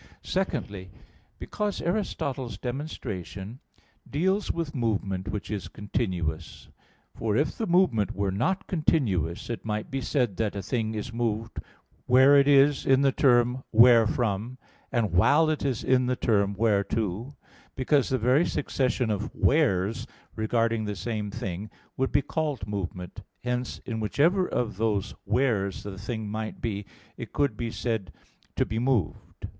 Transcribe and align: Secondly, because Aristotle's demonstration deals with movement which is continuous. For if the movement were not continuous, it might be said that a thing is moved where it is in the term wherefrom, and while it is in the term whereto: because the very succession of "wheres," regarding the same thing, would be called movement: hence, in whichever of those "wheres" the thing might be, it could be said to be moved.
Secondly, 0.23 0.89
because 1.37 1.79
Aristotle's 1.79 2.57
demonstration 2.57 3.59
deals 4.09 4.51
with 4.51 4.73
movement 4.73 5.27
which 5.27 5.51
is 5.51 5.67
continuous. 5.67 6.69
For 7.15 7.37
if 7.37 7.55
the 7.55 7.67
movement 7.67 8.15
were 8.15 8.31
not 8.31 8.65
continuous, 8.65 9.47
it 9.47 9.63
might 9.63 9.91
be 9.91 10.01
said 10.01 10.37
that 10.37 10.55
a 10.55 10.63
thing 10.63 10.95
is 10.95 11.13
moved 11.13 11.59
where 12.07 12.35
it 12.35 12.47
is 12.47 12.83
in 12.83 13.01
the 13.01 13.11
term 13.11 13.63
wherefrom, 13.71 14.57
and 14.91 15.11
while 15.13 15.51
it 15.51 15.63
is 15.63 15.83
in 15.83 16.07
the 16.07 16.15
term 16.15 16.55
whereto: 16.55 17.37
because 17.75 18.09
the 18.09 18.17
very 18.17 18.47
succession 18.47 19.11
of 19.11 19.35
"wheres," 19.35 20.07
regarding 20.35 20.83
the 20.85 20.95
same 20.95 21.29
thing, 21.29 21.69
would 21.95 22.11
be 22.11 22.23
called 22.23 22.65
movement: 22.67 23.21
hence, 23.43 23.77
in 23.85 23.99
whichever 23.99 24.47
of 24.47 24.77
those 24.77 25.13
"wheres" 25.25 25.83
the 25.83 25.99
thing 25.99 26.27
might 26.27 26.59
be, 26.59 26.87
it 27.17 27.31
could 27.31 27.55
be 27.55 27.69
said 27.69 28.11
to 28.55 28.65
be 28.65 28.79
moved. 28.79 29.45